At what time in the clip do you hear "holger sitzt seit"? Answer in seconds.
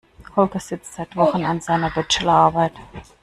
0.35-1.15